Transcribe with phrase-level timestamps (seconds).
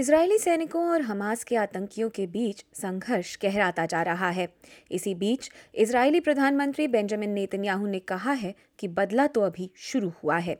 [0.00, 4.46] Israeli सैनिकों और Hamas के आतंकियों के बीच संघर्ष गहराता जा रहा है।
[4.90, 10.38] इसी बीच इजरायली प्रधानमंत्री बेंजामिन नेतन्याहू ने कहा है कि बदला तो अभी शुरू हुआ
[10.38, 10.56] है।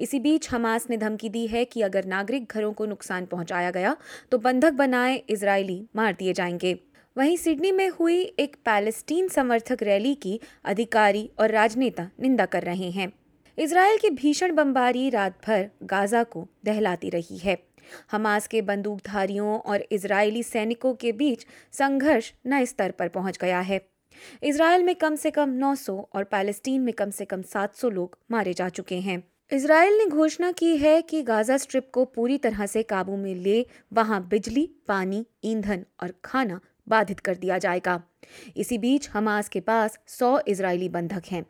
[0.00, 3.96] इसी बीच हमास ने धमकी दी है कि अगर नागरिक घरों को नुकसान पहुँचाया गया
[4.30, 6.78] तो बंधक बनाए इजरायली मार दिए जाएँगे।
[7.16, 12.90] वहीं सिडनी में हुई एक पैलेस्टीन समर्थक रैली की अधिकारी और राजनेता निंदा कर रहे
[12.90, 13.12] हैं।
[13.58, 17.56] इसराइल की भीषण बमबारी रात भर गाजा को दहलाती रही है।
[18.12, 23.80] हमास के बंदूकधारियों और इजरायली सैनिकों के बीच संघर्ष नए स्तर पर पहुँच गया है।
[24.42, 28.54] इसराइल में कम से कम 900 और पैलेस्टीन में कम से कम 700 लोग मारे
[28.54, 29.22] जा चुके हैं।
[29.52, 33.66] इसराइल ने घोषणा की है कि गाजा स्ट्रिप को पूरी तरह से काबू में ले
[33.92, 38.02] वहाँ बिजली, पानी, ईंधन और खाना बाधित कर दिया जाएगा।
[38.56, 41.44] इसी बीच हमास के पास 100 इजरायली बंधक हैं।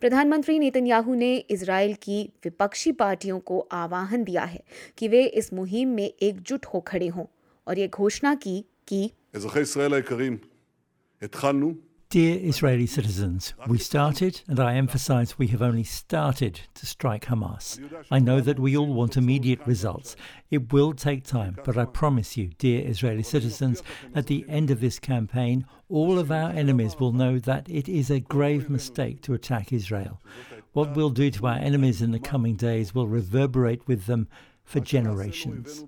[0.00, 4.62] प्रधानमंत्री नेतन्याहू ने इसराइल की विपक्षी पार्टियों को आह्वान दिया है
[4.98, 7.26] कि वे इस मुहिम में एकजुट हो खड़े हों
[7.66, 9.10] और ये घोषणा की कि
[12.08, 17.80] Dear Israeli citizens, we started, and I emphasize we have only started to strike Hamas.
[18.12, 20.14] I know that we all want immediate results.
[20.48, 23.82] It will take time, but I promise you, dear Israeli citizens,
[24.14, 28.08] at the end of this campaign, all of our enemies will know that it is
[28.08, 30.22] a grave mistake to attack Israel.
[30.74, 34.28] What we'll do to our enemies in the coming days will reverberate with them
[34.62, 35.84] for generations.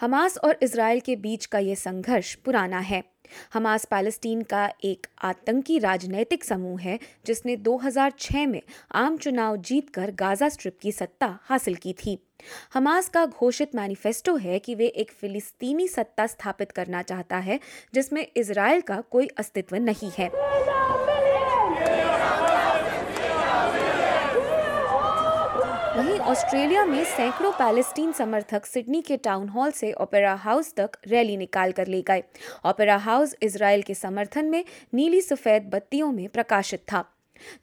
[0.00, 3.04] Hamas और Israel के बीच का ये संघर्ष पुराना है।
[3.54, 10.48] Hamas Palestine का एक आतंकी राजनैतिक समूह है, जिसने 2006 में आम चुनाव जीतकर गाजा
[10.48, 12.18] स्ट्रिप की सत्ता हासिल की थी।
[12.74, 17.60] हमास का घोषित मैनिफेस्टो है कि वे एक फिलिस्तीनी सत्ता स्थापित करना चाहता है,
[17.94, 20.30] जिसमें इसराइल का कोई अस्तित्व नहीं है।
[25.96, 31.36] वहीं ऑस्ट्रेलिया में सैकड़ों पैलेस्टीन समर्थक सिडनी के टाउन हॉल से ओपेरा हाउस तक रैली
[31.36, 32.22] निकाल कर ले गए।
[32.66, 34.64] ओपेरा हाउस इसराइल के समर्थन में
[34.94, 37.04] नीली सफ़ेद बत्तियों में प्रकाशित था।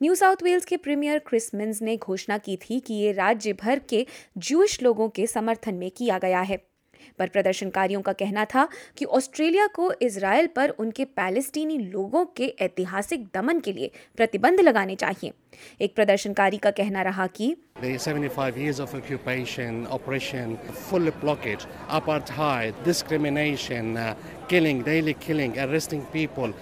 [0.02, 3.80] न्यू साउथ वेल्स के प्रीमियर क्रिस मिन्स ने घोषणा की थी कि ये राज्य भर
[3.80, 4.06] के
[4.38, 6.73] जूश लोगों के समर्थन में किया गया है।
[7.20, 13.28] पर प्रदर्शनकारियों का कहना था कि ऑस्ट्रेलिया को इसराइल पर उनके पैलेस्टीनी लोगों के ऐतिहासिक
[13.34, 15.34] दमन के लिए प्रतिबंध लगाने चाहिए
[15.82, 22.76] एक प्रदर्शनकारी का कहना रहा कि The 75 years of occupation, oppression, full blockage, apartheid,
[22.84, 24.16] discrimination, uh,
[24.48, 26.54] killing, daily killing, arresting people.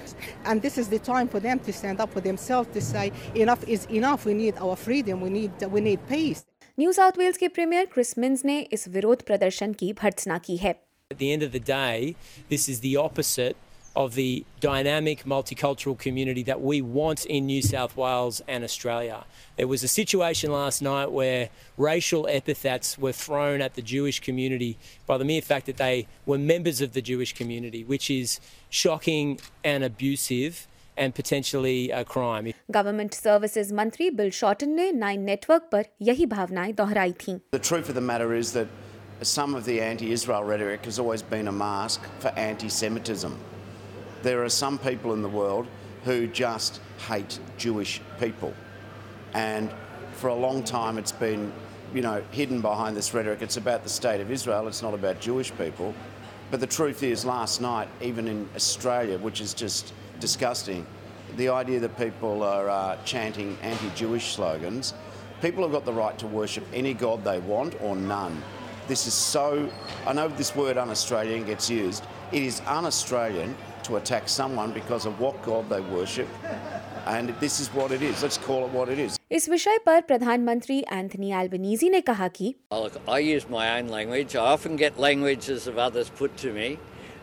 [0.45, 3.63] And this is the time for them to stand up for themselves to say enough
[3.67, 4.25] is enough.
[4.25, 5.21] We need our freedom.
[5.21, 6.45] We need we need peace.
[6.79, 10.73] New South Wales के premier Chris Minns ने इस विरोध प्रदर्शन की भर्त्सना की है
[11.11, 12.15] At the end of the day,
[12.51, 13.57] this is the opposite
[14.01, 19.17] of the dynamic multicultural community that we want in New South Wales and Australia.
[19.57, 24.77] There was a situation last night where racial epithets were thrown at the Jewish community
[25.05, 28.39] by the mere fact that they were members of the Jewish community, which is
[28.69, 29.39] shocking
[29.73, 32.52] and abusive and potentially a crime.
[32.70, 37.88] Government services मंत्री bill shorten ने nine network पर यही भावनाएं दोहराई थीं। The truth
[37.88, 38.68] of the matter is that
[39.22, 43.36] some of the anti-Israel rhetoric has always been a mask for anti-Semitism.
[44.22, 45.66] There are some people in the world
[46.04, 48.52] who just hate Jewish people.
[49.34, 49.70] And
[50.12, 51.52] for a long time it's been,
[51.94, 53.42] you know, hidden behind this rhetoric.
[53.42, 55.94] It's about the state of Israel, it's not about Jewish people.
[56.50, 60.86] But the truth is, last night, even in Australia, which is just disgusting,
[61.36, 64.94] the idea that people are uh, chanting anti Jewish slogans,
[65.42, 68.42] people have got the right to worship any God they want or none.
[68.88, 69.68] This is so,
[70.06, 74.72] I know this word un Australian gets used, it is un Australian to attack someone
[74.72, 76.28] because of what God they worship.
[77.06, 78.22] And this is what it is.
[78.22, 79.18] Let's call it what it is.
[79.30, 84.34] इस विषय पर प्रधानमंत्री Anthony Albanese ने कहा कि Look, I use my own language.
[84.34, 86.78] I often get languages of others put to me.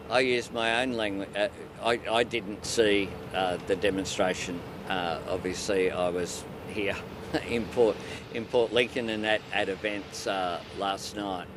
[0.10, 1.30] I use my own language.
[1.36, 1.48] Uh,
[1.82, 4.60] I, I didn't see uh, the demonstration.
[4.90, 6.96] Uh, obviously, I was here
[7.50, 7.96] in Port,
[8.34, 11.48] in Port Lincoln and at, at events uh, last night.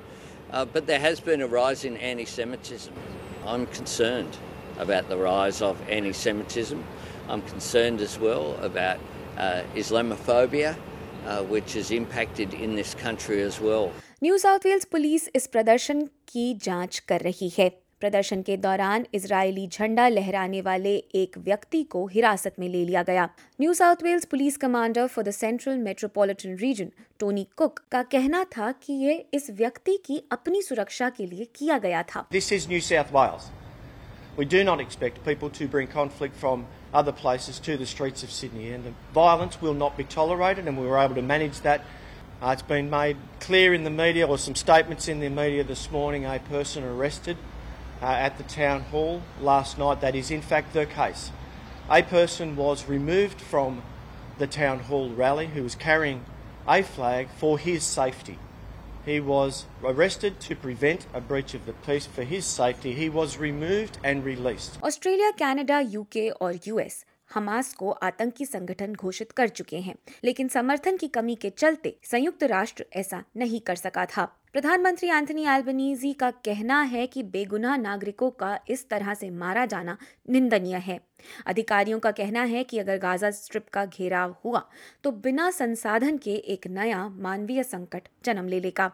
[0.52, 2.94] Uh, but there has been a rise in anti Semitism.
[3.44, 4.36] I'm concerned
[4.78, 6.82] about the rise of anti Semitism.
[7.28, 8.98] I'm concerned as well about
[9.36, 10.76] uh, Islamophobia,
[11.48, 13.92] which has impacted in this country as well.
[14.22, 17.68] New South Wales police इस प्रदर्शन की जांच कर रही है
[18.01, 23.27] प्रदर्शन के दौरान इजरायली झंडा लहराने वाले एक व्यक्ति को हिरासत में ले लिया गया।
[23.61, 28.71] New South Wales police commander for the central metropolitan region Tony Cooke का कहना था
[28.83, 32.79] कि ये इस व्यक्ति की अपनी सुरक्षा के लिए किया गया था। This is New
[32.89, 33.49] South Wales
[34.39, 36.65] we do not expect people to bring conflict from
[36.95, 40.79] other places to the streets of Sydney and the violence will not be tolerated and
[40.79, 41.89] we were able to manage that
[42.43, 45.81] Uh, it's been made clear in the media or some statements in the media this
[45.95, 46.85] morning a person
[48.02, 50.00] uh, at the town hall last night.
[50.00, 51.30] That is, in fact, the case.
[51.88, 53.82] A person was removed from
[54.38, 56.24] the town hall rally who was carrying
[56.68, 58.38] a flag for his safety.
[59.04, 62.92] He was arrested to prevent a breach of the peace for his safety.
[62.92, 64.80] He was removed and released.
[64.82, 69.94] Australia Canada UK और US Hamas को आतंकी संगठन घोषित कर चुके हैं
[70.24, 75.43] लेकिन समर्थन की कमी के चलते संयुक्त राष्ट्र ऐसा नहीं कर सका था प्रधानमंत्री एंथनी
[75.47, 79.97] एल्बनीजी का कहना है कि बेगुनाह नागरिकों का इस तरह से मारा जाना
[80.29, 80.99] निंदनीय है।
[81.45, 84.63] अधिकारियों का कहना है कि अगर गाजा स्ट्रिप का घेराव हुआ
[85.03, 88.91] तो बिना संसाधन के एक नया मानवीय संकट जन्म ले लेगा।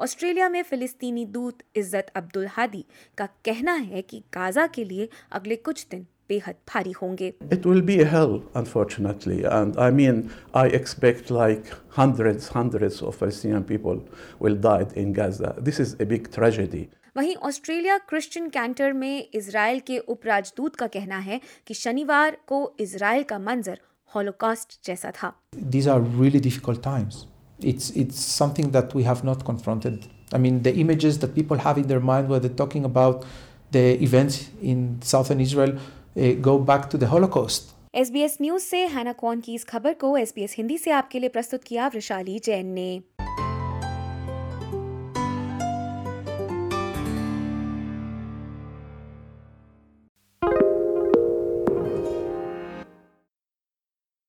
[0.00, 2.84] ऑस्ट्रेलिया में फिलिस्तीनी दूत इज़्ज़त अब्दुल हादी
[3.18, 7.82] का कहना है कि गाजा के लिए अगले कुछ दिन बेहद भारी होंगे It will
[7.82, 9.38] be a hell, unfortunately.
[9.44, 14.02] And I mean, I expect like hundreds, hundreds of Palestinian people
[14.40, 15.54] will die in Gaza.
[15.70, 16.88] This is a big tragedy.
[17.16, 23.22] वहीं ऑस्ट्रेलिया क्रिश्चियन कैंटर में इसराइल के उपराजदूत का कहना है कि शनिवार को इसराइल
[23.32, 23.80] का मंजर
[24.14, 25.32] हॉलोकॉस्ट जैसा था
[25.76, 27.26] These are really difficult times.
[27.60, 30.06] It's, it's something that we have not confronted.
[30.32, 33.24] I mean, the images that people have in their mind when they're talking about
[33.70, 37.72] the events in southern Israel uh, go back to the Holocaust.
[37.94, 41.64] S news से Hannah कौन की इस खबर को S Hindi से आपके लिए प्रस्तुत
[41.64, 43.02] किया वृशाली जैन ने